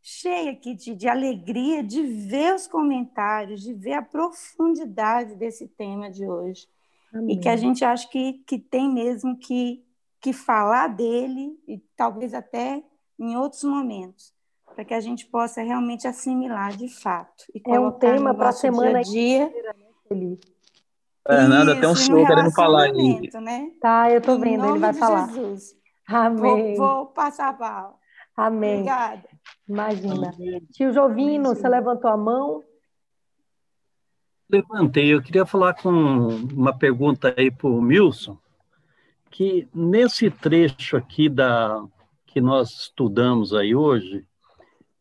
[0.07, 6.11] cheia aqui de, de alegria de ver os comentários, de ver a profundidade desse tema
[6.11, 6.69] de hoje.
[7.13, 7.37] Amém.
[7.37, 9.83] E que a gente acha que, que tem mesmo que,
[10.21, 12.83] que falar dele, e talvez até
[13.19, 14.35] em outros momentos
[14.75, 17.45] para que a gente possa realmente assimilar de fato.
[17.55, 19.53] E é um tema para a semana dia.
[20.11, 20.39] dia.
[21.27, 23.31] Fernanda, tem um senhor querendo falar aí.
[23.41, 23.71] Né?
[23.81, 25.33] Tá, eu estou vendo, ele vai falar.
[25.33, 25.77] Jesus.
[26.07, 26.75] Amém.
[26.75, 27.95] Vou, vou passar a palavra.
[28.37, 28.81] Amém.
[28.81, 29.34] Obrigada.
[29.69, 30.31] Imagina.
[30.73, 32.63] Tio Jovino, você levantou a mão?
[34.51, 35.13] Levantei.
[35.13, 38.39] Eu queria falar com uma pergunta aí para o Milson,
[39.31, 41.85] que nesse trecho aqui da
[42.27, 44.27] que nós estudamos aí hoje,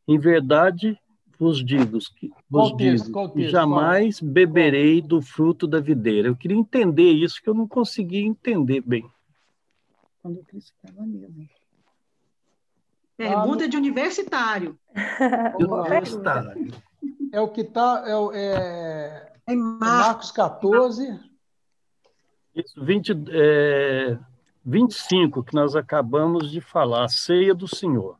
[0.07, 0.97] em verdade
[1.39, 4.31] vos digo que vos qual digo, texto, jamais qual?
[4.31, 6.27] beberei do fruto da videira.
[6.27, 9.09] Eu queria entender isso que eu não consegui entender bem.
[10.21, 11.49] Quando eu estava mesmo.
[13.17, 14.77] Pergunta de universitário.
[15.59, 16.71] Universitário.
[17.31, 18.03] É o que está.
[18.05, 21.19] É, é, é Marcos 14.
[22.55, 24.19] Isso, 20, é,
[24.63, 28.19] 25, que nós acabamos de falar, a ceia do Senhor.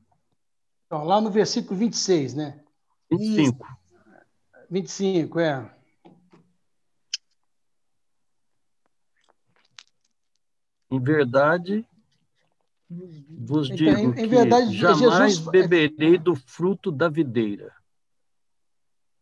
[0.88, 2.60] Então, lá no versículo 26, né?
[3.12, 3.68] 25.
[4.70, 5.76] 25, é.
[10.90, 11.88] Em verdade,
[13.30, 15.50] vos então, digo então, em, em verdade, que jamais Jesus...
[15.50, 17.72] beberei do fruto da videira.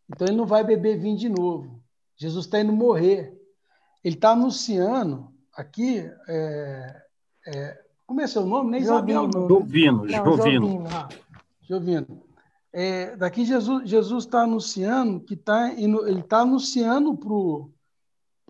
[0.10, 1.82] Então ele não vai beber vinho de novo.
[2.16, 3.34] Jesus está indo morrer.
[4.04, 6.00] Ele está anunciando aqui.
[6.28, 7.04] É,
[7.48, 8.72] é, como é seu nome?
[8.72, 9.30] Nem Isabel.
[9.32, 10.08] Jovino.
[10.08, 10.08] Jovino.
[10.08, 10.88] Jovino.
[10.92, 11.10] Ah,
[11.62, 12.24] Jovino,
[12.74, 17.34] é, daqui Jesus Jesus está anunciando que tá indo, ele está anunciando para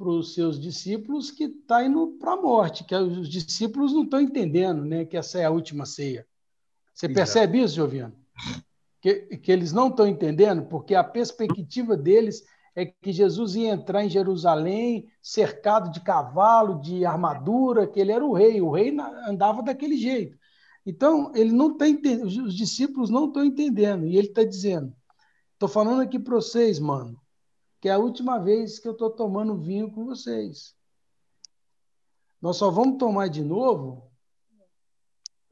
[0.09, 4.83] os seus discípulos que está indo para a morte, que os discípulos não estão entendendo,
[4.83, 6.25] né, que essa é a última ceia.
[6.93, 8.13] Você percebe isso, Jovino?
[9.01, 12.43] Que, que eles não estão entendendo, porque a perspectiva deles
[12.75, 18.25] é que Jesus ia entrar em Jerusalém cercado de cavalo, de armadura, que ele era
[18.25, 18.61] o rei.
[18.61, 18.95] O rei
[19.27, 20.37] andava daquele jeito.
[20.85, 24.93] Então, ele não entendendo, os discípulos não estão entendendo, e ele está dizendo:
[25.53, 27.20] estou falando aqui para vocês, mano,
[27.81, 30.73] que é a última vez que eu estou tomando vinho com vocês.
[32.41, 34.09] Nós só vamos tomar de novo,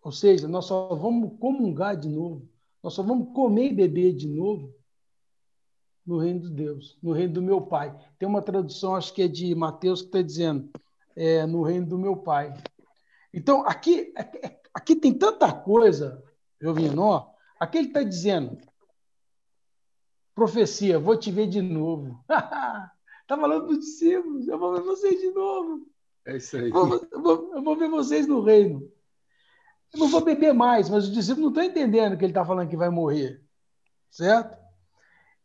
[0.01, 2.47] ou seja, nós só vamos comungar de novo,
[2.81, 4.73] nós só vamos comer e beber de novo
[6.05, 7.93] no reino de Deus, no reino do meu Pai.
[8.17, 10.69] Tem uma tradução, acho que é de Mateus, que está dizendo,
[11.15, 12.53] é, no reino do meu Pai.
[13.33, 14.13] Então, aqui
[14.73, 16.23] Aqui tem tanta coisa,
[16.61, 17.27] Jovino,
[17.59, 18.57] aqui ele está dizendo,
[20.39, 22.17] profecia, vou te ver de novo.
[22.21, 22.91] Está
[23.27, 25.85] falando para os discípulos, eu vou ver vocês de novo.
[26.25, 26.69] É isso aí.
[26.69, 28.89] Eu vou, vou, eu vou ver vocês no reino.
[29.93, 32.69] Eu não vou beber mais, mas os discípulos não estão entendendo que ele está falando
[32.69, 33.43] que vai morrer.
[34.09, 34.57] Certo?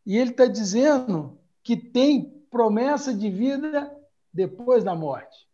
[0.06, 3.92] E ele está dizendo que tem promessa de vida
[4.32, 5.48] depois da morte.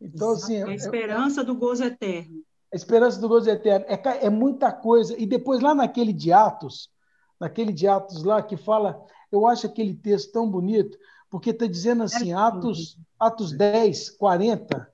[0.00, 2.42] Então, assim, a esperança do gozo eterno.
[2.72, 3.86] A esperança do gozo eterno.
[3.88, 5.14] É, é muita coisa.
[5.16, 6.90] E depois, lá naquele de Atos,
[7.38, 10.98] naquele de Atos lá, que fala, eu acho aquele texto tão bonito,
[11.30, 14.92] porque está dizendo assim, Atos, Atos 10, 40,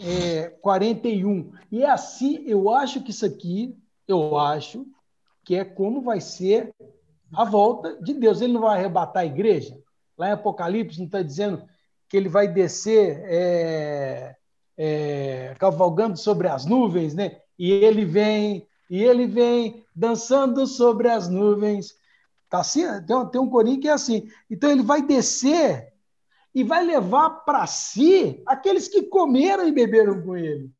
[0.00, 1.52] é, 41.
[1.70, 3.76] E é assim, eu acho que isso aqui,
[4.08, 4.86] eu acho
[5.44, 6.74] que é como vai ser
[7.34, 8.40] a volta de Deus.
[8.40, 9.78] Ele não vai arrebatar a igreja?
[10.16, 11.64] Lá em Apocalipse não está dizendo
[12.08, 14.36] que ele vai descer é,
[14.76, 17.40] é, cavalgando sobre as nuvens, né?
[17.58, 21.96] E ele vem, e ele vem dançando sobre as nuvens.
[22.50, 24.28] Tá assim, tem, tem um corinho que é assim.
[24.50, 25.94] Então ele vai descer
[26.54, 30.70] e vai levar para si aqueles que comeram e beberam com ele.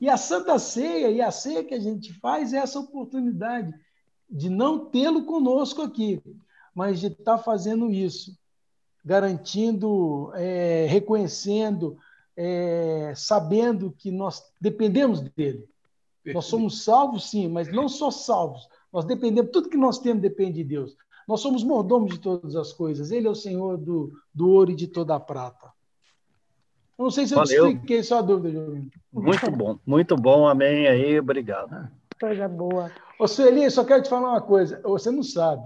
[0.00, 3.72] E a Santa Ceia e a ceia que a gente faz é essa oportunidade
[4.28, 6.20] de não tê-lo conosco aqui,
[6.74, 8.36] mas de estar tá fazendo isso,
[9.04, 11.96] garantindo, é, reconhecendo,
[12.36, 15.70] é, sabendo que nós dependemos dele.
[16.22, 16.34] Perfeito.
[16.34, 18.68] Nós somos salvos, sim, mas não só salvos.
[18.92, 20.96] Nós dependemos, tudo que nós temos depende de Deus.
[21.26, 23.10] Nós somos mordomos de todas as coisas.
[23.10, 25.72] Ele é o Senhor do, do ouro e de toda a prata.
[26.98, 27.68] Eu não sei se eu Valeu.
[27.68, 28.90] expliquei sua dúvida, Jovem.
[29.12, 30.46] Muito bom, muito bom.
[30.46, 31.88] Amém aí, obrigado.
[32.20, 32.92] Coisa boa.
[33.18, 34.80] Ô, Sueli, só quero te falar uma coisa.
[34.84, 35.62] Você não sabe,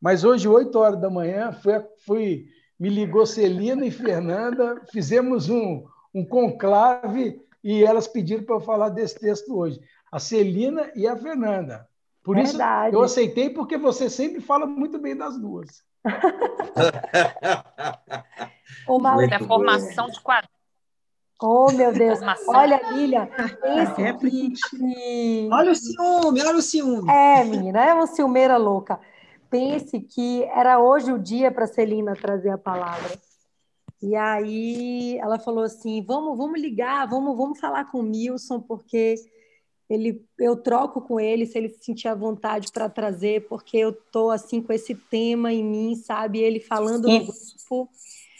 [0.00, 1.72] mas hoje, 8 horas da manhã, fui,
[2.04, 2.46] fui
[2.78, 8.90] me ligou Celina e Fernanda, fizemos um, um conclave e elas pediram para eu falar
[8.90, 9.80] desse texto hoje.
[10.10, 11.88] A Celina e a Fernanda.
[12.22, 12.88] Por Verdade.
[12.88, 15.84] isso eu aceitei, porque você sempre fala muito bem das duas.
[18.88, 20.50] Uma é a formação de quadros.
[21.40, 22.18] Oh, meu Deus.
[22.48, 23.28] Olha, Lilian,
[23.62, 25.48] esse é que...
[25.52, 27.10] Olha o ciúme, olha o ciúme.
[27.10, 28.98] É, menina, é uma ciumeira louca.
[29.50, 33.18] Pense que era hoje o dia para Celina trazer a palavra.
[34.02, 39.14] E aí ela falou assim: vamos, vamos ligar, vamos, vamos falar com o Milson, porque
[39.88, 44.30] ele, eu troco com ele se ele sentir a vontade para trazer, porque eu tô
[44.30, 46.40] assim com esse tema em mim, sabe?
[46.40, 47.88] Ele falando no grupo.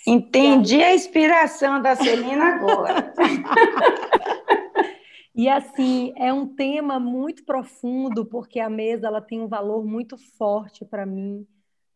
[0.07, 3.13] Entendi a inspiração da Celina agora.
[5.35, 10.17] e assim, é um tema muito profundo, porque a mesa ela tem um valor muito
[10.17, 11.47] forte para mim.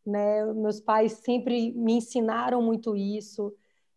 [0.07, 0.45] Né?
[0.55, 3.53] Meus pais sempre me ensinaram muito isso.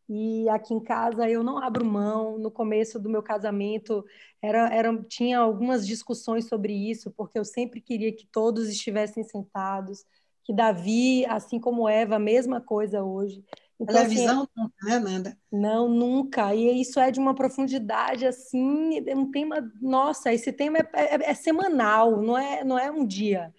[0.09, 2.37] E aqui em casa eu não abro mão.
[2.37, 4.05] No começo do meu casamento
[4.41, 10.05] era, era, tinha algumas discussões sobre isso, porque eu sempre queria que todos estivessem sentados,
[10.43, 13.43] que Davi, assim como Eva, a mesma coisa hoje.
[13.79, 15.37] Então, Televisão assim, nunca, né, Nanda?
[15.51, 16.53] Não, nunca.
[16.53, 19.71] E isso é de uma profundidade assim, é um tema.
[19.81, 23.53] Nossa, esse tema é, é, é semanal, não é, não é um dia.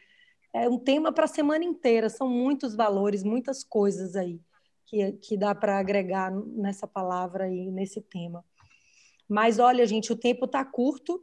[0.52, 2.09] É um tema para a semana inteira.
[2.09, 4.40] São muitos valores, muitas coisas aí
[4.94, 8.44] que, que dá para agregar nessa palavra e nesse tema.
[9.28, 11.22] Mas olha, gente, o tempo está curto.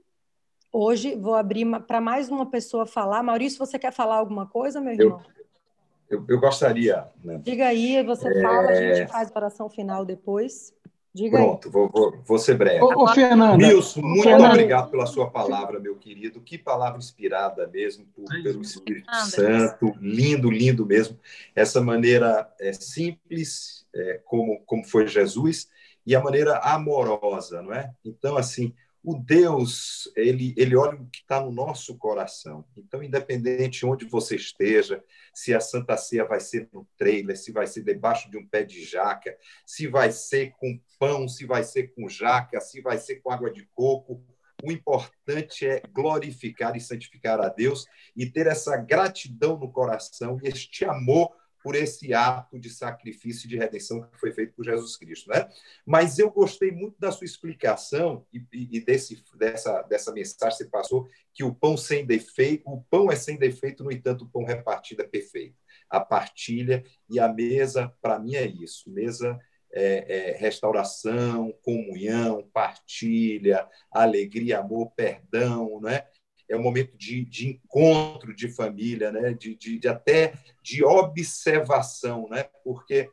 [0.74, 3.24] Hoje vou abrir para mais uma pessoa falar.
[3.24, 5.22] Maurício, você quer falar alguma coisa, meu irmão?
[6.10, 7.08] Eu, eu, eu gostaria.
[7.24, 7.40] Né?
[7.44, 8.42] Diga aí, você é...
[8.42, 10.74] fala, a gente faz a oração final depois.
[11.14, 11.72] Diga Pronto, aí.
[11.72, 12.82] Vou, vou, vou ser breve.
[12.82, 13.58] Ô, ô Fernanda.
[13.58, 14.50] Nilson, muito Fernanda.
[14.54, 16.40] obrigado pela sua palavra, meu querido.
[16.40, 19.94] Que palavra inspirada mesmo por, pelo Espírito Santo.
[20.00, 21.20] Lindo, lindo mesmo.
[21.54, 25.70] Essa maneira é, simples, é, como, como foi Jesus,
[26.06, 27.92] e a maneira amorosa, não é?
[28.06, 32.64] Então, assim, o Deus, ele, ele olha o que está no nosso coração.
[32.78, 37.52] Então, independente de onde você esteja, se a Santa Ceia vai ser no trailer, se
[37.52, 39.36] vai ser debaixo de um pé de jaca,
[39.66, 43.52] se vai ser com pão, se vai ser com jaca, se vai ser com água
[43.52, 44.24] de coco,
[44.64, 47.86] o importante é glorificar e santificar a Deus
[48.16, 51.32] e ter essa gratidão no coração e este amor
[51.64, 55.50] por esse ato de sacrifício e de redenção que foi feito por Jesus Cristo, né?
[55.86, 60.70] Mas eu gostei muito da sua explicação e, e desse dessa dessa mensagem que você
[60.70, 64.44] passou que o pão sem defeito, o pão é sem defeito, no entanto, o pão
[64.44, 65.56] repartido é perfeito.
[65.90, 68.90] A partilha e a mesa, para mim é isso.
[68.90, 69.40] Mesa
[69.74, 76.06] é, é, restauração, comunhão, partilha, alegria, amor, perdão, né?
[76.52, 79.34] É um momento de, de encontro de família, né?
[79.34, 82.44] de, de, de, até de observação, né?
[82.64, 83.10] porque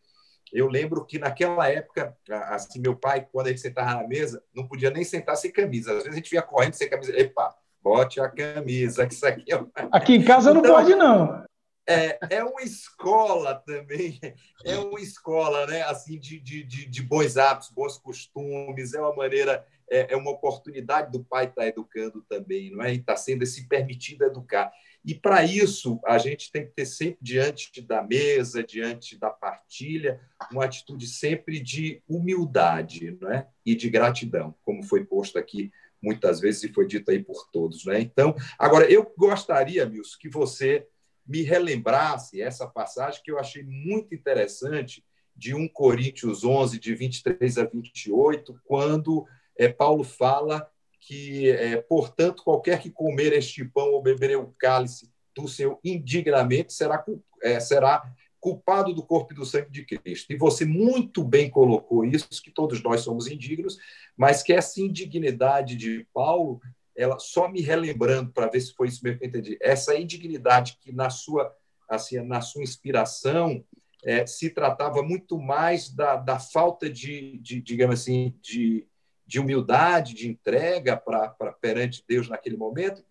[0.52, 4.66] eu lembro que naquela época, assim, meu pai, quando a gente sentava na mesa, não
[4.66, 5.90] podia nem sentar sem camisa.
[5.90, 7.18] Às vezes a gente vinha correndo sem camisa.
[7.18, 9.56] Epa, bote a camisa, que isso aqui é...
[9.92, 11.44] Aqui em casa então, não pode, não.
[11.86, 14.20] É, é uma escola também,
[14.62, 15.80] é uma escola né?
[15.82, 21.10] assim, de, de, de bons hábitos, bons costumes, é uma maneira é, é uma oportunidade
[21.10, 22.92] do pai estar educando também, não é?
[22.92, 24.70] E está sendo se permitido educar.
[25.04, 30.20] E para isso, a gente tem que ter sempre diante da mesa, diante da partilha,
[30.52, 33.48] uma atitude sempre de humildade não é?
[33.64, 35.70] e de gratidão, como foi posto aqui
[36.02, 37.84] muitas vezes e foi dito aí por todos.
[37.84, 38.00] Não é?
[38.00, 40.86] Então, agora, eu gostaria, Milson, que você
[41.26, 45.04] me relembrasse essa passagem que eu achei muito interessante
[45.36, 49.24] de 1 Coríntios 11, de 23 a 28, quando
[49.58, 55.12] é, Paulo fala que, é, portanto, qualquer que comer este pão ou beber o cálice
[55.36, 57.04] do Senhor indignamente será,
[57.42, 58.02] é, será
[58.40, 60.32] culpado do corpo e do sangue de Cristo.
[60.32, 63.78] E você muito bem colocou isso, que todos nós somos indignos,
[64.16, 66.60] mas que essa indignidade de Paulo,
[66.96, 70.78] ela só me relembrando para ver se foi isso mesmo que eu entendi, essa indignidade
[70.80, 71.52] que na sua
[71.88, 73.64] assim na sua inspiração
[74.04, 78.86] é, se tratava muito mais da, da falta de, de digamos assim de
[79.28, 83.04] de humildade, de entrega para perante Deus naquele momento,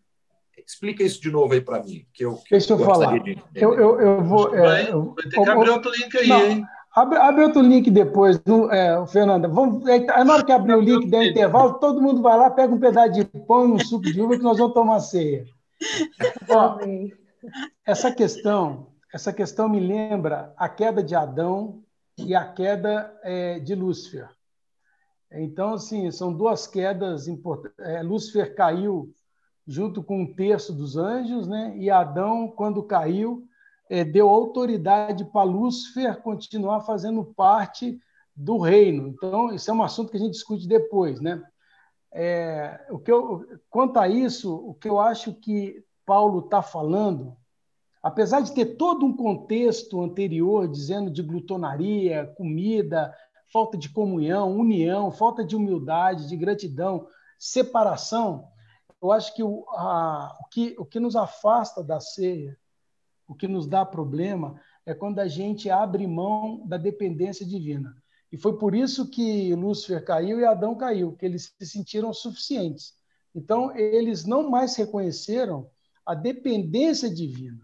[0.65, 3.18] Explica isso de novo aí para mim, que eu que Deixa eu falar.
[3.20, 4.49] De eu, eu, eu vou.
[4.49, 6.65] Vai, é, vai ter que abrir outro link aí, não, hein?
[6.93, 9.47] Abre, abre, outro link depois, no, é, Fernanda.
[9.47, 12.74] Vamos, é, na hora que abrir o link, der intervalo, todo mundo vai lá, pega
[12.74, 15.45] um pedaço de pão e um suco de uva que nós vamos tomar ceia.
[16.49, 16.80] Ó,
[17.86, 21.82] essa questão, essa questão me lembra a queda de Adão
[22.18, 24.28] e a queda é, de Lúcifer.
[25.32, 27.80] Então, assim, são duas quedas importantes.
[27.80, 29.13] É, Lúcifer caiu
[29.65, 31.73] junto com um terço dos anjos, né?
[31.78, 33.45] E Adão, quando caiu,
[33.89, 37.99] é, deu autoridade para Lúcifer continuar fazendo parte
[38.36, 39.07] do reino.
[39.09, 41.43] Então, isso é um assunto que a gente discute depois, né?
[42.13, 47.36] É, o que eu, quanto a isso, o que eu acho que Paulo está falando,
[48.01, 53.13] apesar de ter todo um contexto anterior dizendo de glutonaria, comida,
[53.52, 57.08] falta de comunhão, união, falta de humildade, de gratidão,
[57.39, 58.48] separação,
[59.02, 62.58] eu acho que o, a, o, que, o que nos afasta da ceia,
[63.28, 67.95] o que nos dá problema, é quando a gente abre mão da dependência divina.
[68.32, 72.95] E foi por isso que Lúcifer caiu e Adão caiu, que eles se sentiram suficientes.
[73.34, 75.70] Então, eles não mais reconheceram
[76.06, 77.62] a dependência divina.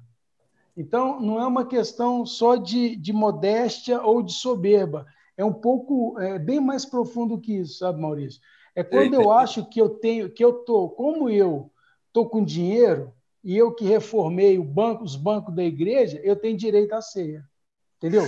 [0.76, 5.06] Então, não é uma questão só de, de modéstia ou de soberba.
[5.38, 8.42] É um pouco, é bem mais profundo que isso, sabe, Maurício?
[8.76, 11.72] É quando eu acho que eu tenho, que eu tô, como eu
[12.12, 13.14] tô com dinheiro
[13.44, 17.44] e eu que reformei banco, os bancos da igreja, eu tenho direito à ceia,
[17.98, 18.28] entendeu?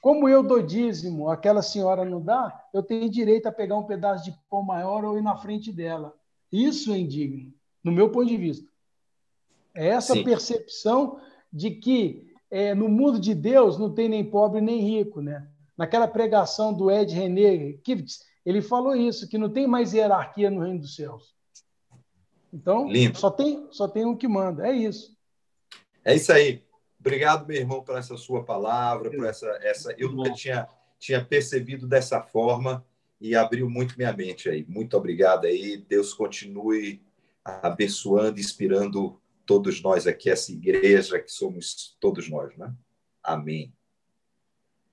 [0.00, 4.24] Como eu dou dízimo, aquela senhora não dá, eu tenho direito a pegar um pedaço
[4.24, 6.14] de pão maior ou ir na frente dela.
[6.52, 8.70] Isso é indigno, no meu ponto de vista.
[9.74, 10.22] É essa Sim.
[10.22, 11.18] percepção
[11.52, 15.48] de que é, no mundo de Deus não tem nem pobre nem rico, né?
[15.76, 20.60] Naquela pregação do Ed René Kivitz, ele falou isso, que não tem mais hierarquia no
[20.60, 21.34] reino dos céus.
[22.52, 23.18] Então, Lindo.
[23.18, 24.66] só tem, só tem um que manda.
[24.66, 25.16] É isso.
[26.04, 26.62] É isso aí.
[27.00, 29.48] Obrigado, meu irmão, por essa sua palavra, por essa.
[29.62, 29.92] essa...
[29.98, 30.68] Eu nunca tinha,
[30.98, 32.84] tinha percebido dessa forma
[33.20, 34.64] e abriu muito minha mente aí.
[34.68, 35.76] Muito obrigado aí.
[35.76, 37.02] Deus continue
[37.44, 42.74] abençoando, inspirando todos nós aqui, essa igreja que somos todos nós, né?
[43.22, 43.72] Amém.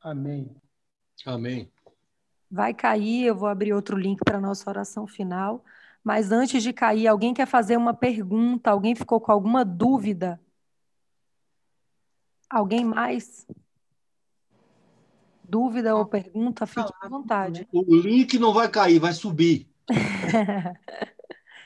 [0.02, 0.61] Amém.
[1.26, 1.70] Amém.
[2.50, 5.64] Vai cair, eu vou abrir outro link para a nossa oração final.
[6.04, 8.72] Mas antes de cair, alguém quer fazer uma pergunta?
[8.72, 10.40] Alguém ficou com alguma dúvida?
[12.50, 13.48] Alguém mais?
[15.44, 16.66] Dúvida ou pergunta?
[16.66, 17.68] Fique à vontade.
[17.72, 19.70] O link não vai cair, vai subir.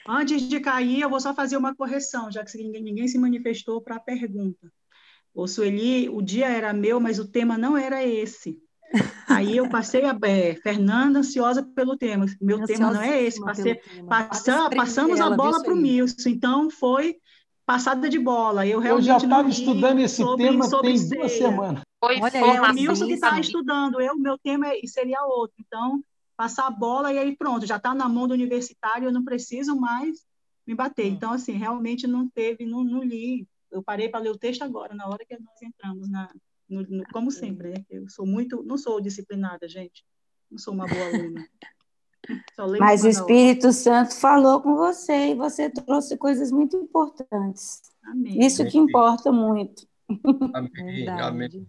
[0.07, 3.81] Antes de cair, eu vou só fazer uma correção, já que ninguém, ninguém se manifestou
[3.81, 4.71] para a pergunta.
[5.33, 8.61] Ô, Sueli, o dia era meu, mas o tema não era esse.
[9.27, 12.25] Aí eu passei a é, Fernanda ansiosa pelo tema.
[12.39, 13.39] Meu tema não é esse.
[13.41, 16.29] Passei, passa, passamos a bola para o Milson.
[16.29, 17.17] Então foi
[17.65, 18.65] passada de bola.
[18.65, 21.21] Eu, eu já estava estudando esse sobre, tema sobre tem ceia.
[21.21, 21.81] duas semanas.
[22.03, 23.99] Foi Olha, é o Milson que está estudando.
[23.99, 25.55] Eu, meu tema é, seria outro.
[25.59, 26.03] Então
[26.37, 29.07] passar a bola e aí pronto, já está na mão do universitário.
[29.07, 30.25] Eu não preciso mais
[30.65, 31.05] me bater.
[31.05, 31.15] Hum.
[31.15, 33.47] Então assim, realmente não teve, não, não li.
[33.71, 36.29] Eu parei para ler o texto agora, na hora que nós entramos na,
[36.69, 37.85] no, no, como sempre, né?
[37.89, 40.05] Eu sou muito, não sou disciplinada, gente.
[40.49, 41.47] Não sou uma boa aluna.
[42.79, 47.81] Mas o Espírito Santo falou com você e você trouxe coisas muito importantes.
[48.03, 48.39] Amém.
[48.43, 49.87] Isso que importa muito.
[50.53, 50.95] Amém.
[51.05, 51.67] Verdade, Amém.